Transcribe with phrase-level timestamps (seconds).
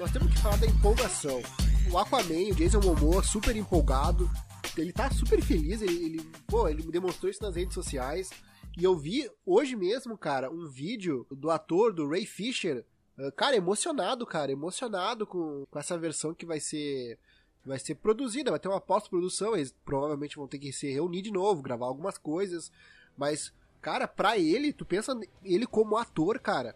[0.00, 1.42] nós temos que falar da empolgação.
[1.92, 4.30] O Aquaman, o Jason Momoa, super empolgado.
[4.74, 8.30] Ele tá super feliz, ele, ele, pô, ele demonstrou isso nas redes sociais.
[8.78, 12.82] E eu vi hoje mesmo, cara, um vídeo do ator, do Ray Fisher,
[13.18, 17.18] uh, cara, emocionado, cara, emocionado com, com essa versão que vai ser
[17.62, 21.30] vai ser produzida, vai ter uma pós-produção, eles provavelmente vão ter que se reunir de
[21.30, 22.72] novo, gravar algumas coisas,
[23.18, 25.12] mas, cara, pra ele, tu pensa
[25.44, 26.74] ele como ator, cara,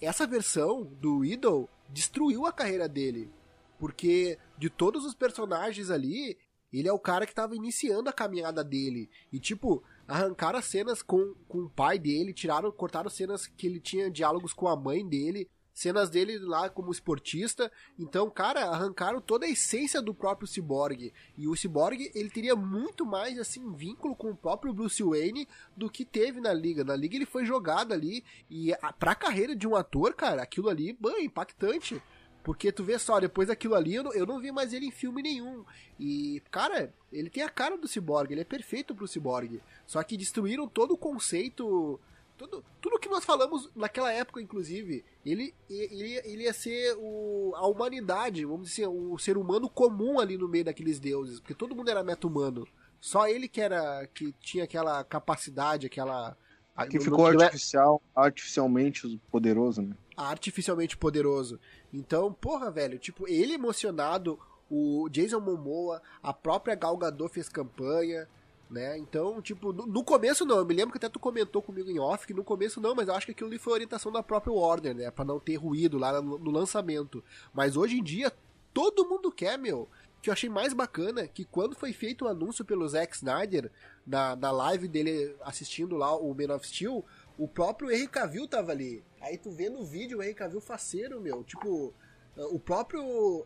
[0.00, 3.30] essa versão do Idol destruiu a carreira dele,
[3.78, 6.38] porque de todos os personagens ali,
[6.72, 11.02] ele é o cara que tava iniciando a caminhada dele, e tipo, arrancaram as cenas
[11.02, 15.06] com, com o pai dele, tiraram, cortaram cenas que ele tinha diálogos com a mãe
[15.06, 17.70] dele, cenas dele lá como esportista.
[17.98, 21.12] Então, cara, arrancaram toda a essência do próprio Cyborg.
[21.36, 25.90] E o Cyborg, ele teria muito mais, assim, vínculo com o próprio Bruce Wayne do
[25.90, 26.84] que teve na Liga.
[26.84, 28.24] Na Liga ele foi jogado ali.
[28.50, 32.02] E a, pra carreira de um ator, cara, aquilo ali, bem, impactante.
[32.42, 34.90] Porque tu vê só, depois daquilo ali, eu não, eu não vi mais ele em
[34.90, 35.64] filme nenhum.
[35.98, 39.60] E, cara, ele tem a cara do Cyborg, ele é perfeito pro Cyborg.
[39.86, 42.00] Só que destruíram todo o conceito
[42.36, 47.66] tudo, tudo que nós falamos naquela época, inclusive, ele, ele, ele ia ser o, a
[47.66, 51.90] humanidade, vamos dizer, o ser humano comum ali no meio daqueles deuses, porque todo mundo
[51.90, 52.66] era meta-humano.
[53.00, 56.36] Só ele que era que tinha aquela capacidade, aquela.
[56.74, 59.96] Aqui ficou artificial, artificialmente poderoso, né?
[60.16, 61.60] Artificialmente poderoso.
[61.92, 64.38] Então, porra, velho, tipo, ele emocionado,
[64.70, 68.26] o Jason Momoa, a própria Gal Gadot fez campanha,
[68.72, 68.96] né?
[68.98, 72.00] Então, tipo, no, no, começo não, eu me lembro que até tu comentou comigo em
[72.00, 74.52] off que no começo não, mas eu acho que aquilo ali foi orientação da própria
[74.52, 75.10] Warner, né?
[75.10, 77.22] Pra não ter ruído lá no, no lançamento.
[77.52, 78.32] Mas hoje em dia,
[78.72, 79.88] todo mundo quer, meu.
[80.22, 83.70] Que eu achei mais bacana que quando foi feito o anúncio pelo Zack Snyder,
[84.06, 87.04] na, na live dele assistindo lá o Man of Steel,
[87.36, 89.02] o próprio Henry Cavill tava ali.
[89.20, 91.42] Aí tu vê no vídeo o Henry Cavill faceiro, meu.
[91.44, 91.92] Tipo,
[92.36, 93.44] o próprio.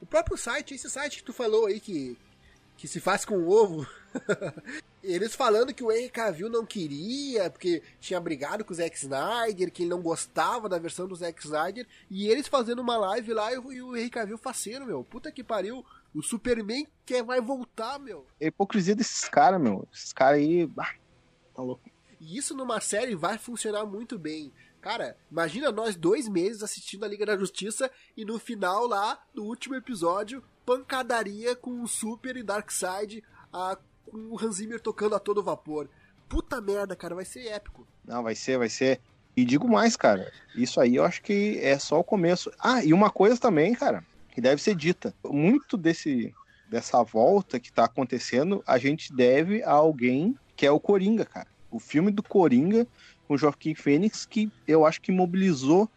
[0.00, 2.16] O próprio site, esse site que tu falou aí que,
[2.78, 3.84] que se faz com ovo.
[5.02, 9.72] Eles falando que o Henry Cavill não queria, porque tinha brigado com o Zack Snyder,
[9.72, 13.52] que ele não gostava da versão do Zack Snyder, e eles fazendo uma live lá
[13.52, 15.02] e o Henry Cavill faceiro, meu.
[15.02, 15.84] Puta que pariu.
[16.14, 18.26] O Superman quer vai voltar, meu.
[18.40, 19.86] É hipocrisia desses caras, meu.
[19.92, 20.70] Esses caras aí.
[20.78, 20.94] Ah,
[21.54, 21.82] tá louco.
[22.20, 24.52] E isso numa série vai funcionar muito bem.
[24.80, 29.44] Cara, imagina nós dois meses assistindo a Liga da Justiça e no final lá, no
[29.44, 33.24] último episódio, pancadaria com o Super e Darkseid,
[34.04, 35.88] com o Hans Zimmer tocando a todo vapor.
[36.28, 37.88] Puta merda, cara, vai ser épico.
[38.04, 39.00] Não, vai ser, vai ser.
[39.34, 42.52] E digo mais, cara, isso aí eu acho que é só o começo.
[42.58, 45.14] Ah, e uma coisa também, cara, que deve ser dita.
[45.24, 46.34] Muito desse
[46.68, 51.48] dessa volta que tá acontecendo, a gente deve a alguém que é o Coringa, cara.
[51.70, 52.86] O filme do Coringa
[53.26, 55.88] com o Joaquim Fênix, que eu acho que mobilizou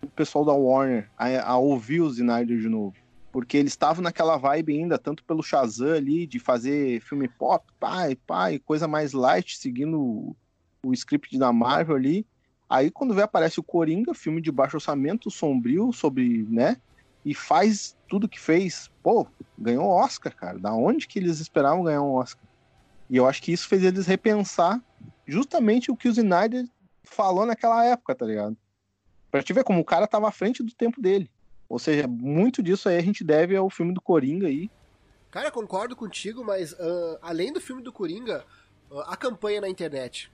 [0.00, 3.01] o pessoal da Warner a, a ouvir o Snyder de novo
[3.32, 8.14] porque eles estavam naquela vibe ainda, tanto pelo Shazam ali, de fazer filme pop, pai,
[8.14, 10.36] pai, coisa mais light, seguindo o,
[10.84, 12.26] o script da Marvel ali.
[12.68, 16.76] Aí quando vê aparece o Coringa, filme de baixo orçamento, sombrio, sobre, né?
[17.24, 18.90] E faz tudo que fez.
[19.02, 19.26] Pô,
[19.58, 20.58] ganhou Oscar, cara.
[20.58, 22.44] Da onde que eles esperavam ganhar um Oscar?
[23.08, 24.80] E eu acho que isso fez eles repensar
[25.26, 26.66] justamente o que o Snyder
[27.02, 28.56] falou naquela época, tá ligado?
[29.30, 31.30] Pra te ver como o cara tava à frente do tempo dele.
[31.72, 34.70] Ou seja, muito disso aí a gente deve ao filme do Coringa aí.
[35.30, 38.44] Cara, concordo contigo, mas uh, além do filme do Coringa,
[38.90, 40.30] uh, a campanha na internet.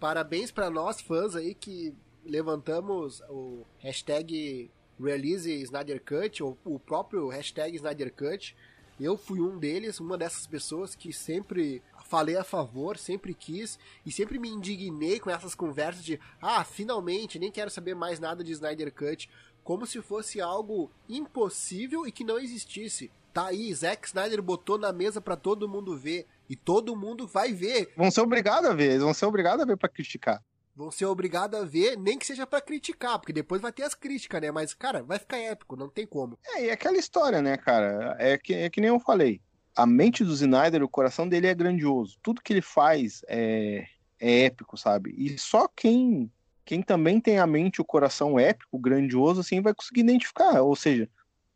[0.00, 1.94] Parabéns para nós fãs aí que
[2.24, 8.56] levantamos o hashtag Release Snyder Cut, ou o próprio hashtag Snyder Cut.
[8.98, 14.10] Eu fui um deles, uma dessas pessoas que sempre falei a favor, sempre quis e
[14.10, 18.52] sempre me indignei com essas conversas de ah, finalmente, nem quero saber mais nada de
[18.52, 19.28] Snyder Cut
[19.68, 23.10] como se fosse algo impossível e que não existisse.
[23.34, 27.52] Tá aí, Zack Snyder botou na mesa para todo mundo ver e todo mundo vai
[27.52, 27.92] ver.
[27.94, 30.42] Vão ser obrigados a ver, vão ser obrigados a ver para criticar.
[30.74, 33.94] Vão ser obrigados a ver, nem que seja para criticar, porque depois vai ter as
[33.94, 34.50] críticas, né?
[34.50, 36.38] Mas, cara, vai ficar épico, não tem como.
[36.46, 38.16] É, e é aquela história, né, cara?
[38.18, 39.38] É que, é que nem eu falei.
[39.76, 42.18] A mente do Snyder, o coração dele é grandioso.
[42.22, 43.84] Tudo que ele faz é,
[44.18, 45.14] é épico, sabe?
[45.14, 46.32] E só quem
[46.68, 50.60] quem também tem a mente o coração épico, grandioso, assim, vai conseguir identificar.
[50.60, 51.08] Ou seja,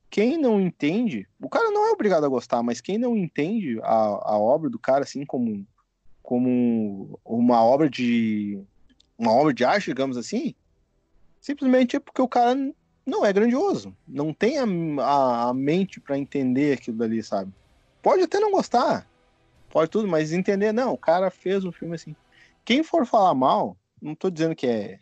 [0.08, 3.92] quem não entende, o cara não é obrigado a gostar, mas quem não entende a,
[3.92, 5.66] a obra do cara, assim, como,
[6.22, 8.58] como uma obra de.
[9.18, 10.54] uma obra de arte, digamos assim,
[11.42, 12.56] simplesmente é porque o cara
[13.04, 13.94] não é grandioso.
[14.08, 14.64] Não tem a,
[15.04, 17.52] a, a mente para entender aquilo dali, sabe?
[18.00, 19.06] Pode até não gostar,
[19.68, 22.16] pode tudo, mas entender, não, o cara fez um filme assim.
[22.64, 24.98] Quem for falar mal, não tô dizendo que é,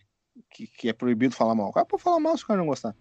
[0.50, 1.70] que, que é proibido falar mal.
[1.70, 2.94] O cara pode falar mal se o cara não gostar.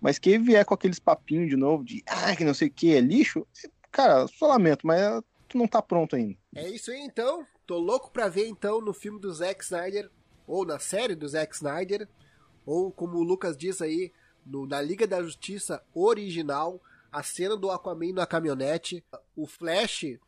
[0.00, 2.94] Mas quem vier com aqueles papinhos de novo de ah, que não sei o que
[2.94, 3.44] é lixo,
[3.90, 6.36] cara, só lamento, mas tu não tá pronto ainda.
[6.54, 7.44] É isso aí então.
[7.66, 10.08] Tô louco pra ver então no filme do Zack Snyder,
[10.46, 12.08] ou na série do Zack Snyder,
[12.64, 14.12] ou como o Lucas diz aí,
[14.46, 16.80] no, na Liga da Justiça original,
[17.10, 19.04] a cena do Aquaman na caminhonete,
[19.36, 20.18] o Flash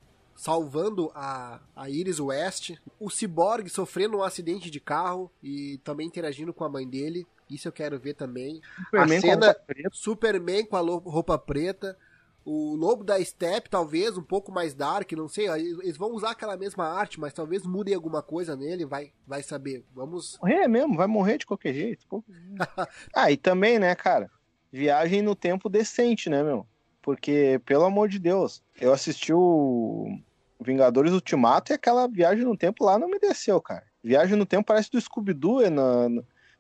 [0.41, 6.55] salvando a, a Iris West, o Cyborg sofrendo um acidente de carro e também interagindo
[6.55, 7.27] com a mãe dele.
[7.51, 8.63] Isso eu quero ver também.
[8.87, 11.95] Superman a cena com a Superman com a roupa preta.
[12.43, 15.47] O Lobo da Step, talvez, um pouco mais dark, não sei.
[15.47, 19.85] Eles vão usar aquela mesma arte, mas talvez mudem alguma coisa nele, vai, vai saber.
[19.95, 20.39] Vamos.
[20.41, 22.25] Morrer mesmo, vai morrer de qualquer jeito.
[23.15, 24.31] ah, e também, né, cara?
[24.73, 26.67] Viagem no tempo decente, né, meu?
[27.03, 30.19] Porque, pelo amor de Deus, eu assisti o
[30.61, 33.85] Vingadores Ultimato e aquela viagem no tempo lá não me desceu, cara.
[34.03, 36.09] Viagem no tempo parece do Scooby-Doo é na,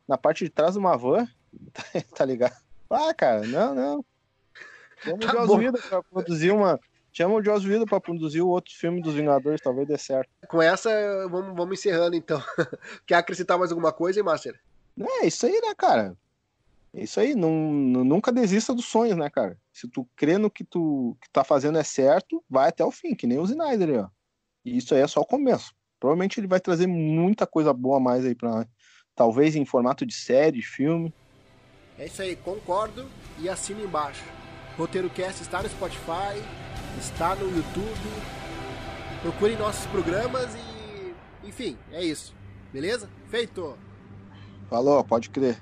[0.08, 1.28] na parte de trás de uma van,
[2.14, 2.56] tá ligado?
[2.88, 4.04] Ah, cara, não, não.
[5.02, 6.80] Chama o tá Joss Whedon pra produzir uma...
[7.12, 10.30] Chama o Joss Whedon pra produzir o outro filme dos Vingadores, talvez dê certo.
[10.48, 10.90] Com essa,
[11.28, 12.42] vamos, vamos encerrando, então.
[13.06, 14.60] Quer acrescentar mais alguma coisa, hein, Master?
[14.98, 16.16] É, isso aí, né, cara?
[16.92, 19.56] É isso aí, não, nunca desista dos sonhos, né, cara?
[19.72, 23.14] Se tu crê no que tu que tá fazendo é certo, vai até o fim,
[23.14, 24.08] que nem o Snyder aí, ó.
[24.64, 25.72] E isso aí é só o começo.
[26.00, 28.66] Provavelmente ele vai trazer muita coisa boa a mais aí pra.
[29.14, 31.12] Talvez em formato de série, filme.
[31.98, 33.06] É isso aí, concordo
[33.38, 34.24] e assino embaixo.
[34.78, 36.42] Roteiro Cast está no Spotify,
[36.98, 38.10] está no YouTube.
[39.22, 41.46] Procurem nossos programas e.
[41.46, 42.34] Enfim, é isso.
[42.72, 43.10] Beleza?
[43.28, 43.76] Feito!
[44.68, 45.60] Falou, pode crer.